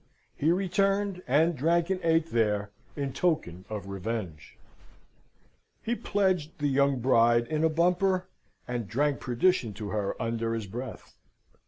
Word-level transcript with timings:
He 0.35 0.51
returned, 0.51 1.21
and 1.27 1.55
drank 1.55 1.91
and 1.91 1.99
ate 2.03 2.31
there 2.31 2.71
in 2.95 3.13
token 3.13 3.65
of 3.69 3.85
revenge. 3.87 4.57
He 5.83 5.93
pledged 5.93 6.57
the 6.57 6.65
young 6.69 6.99
bride 7.01 7.45
in 7.45 7.63
a 7.63 7.69
bumper, 7.69 8.27
and 8.67 8.87
drank 8.87 9.19
perdition 9.19 9.75
to 9.75 9.89
her 9.89 10.19
under 10.19 10.55
his 10.55 10.65
breath. 10.65 11.13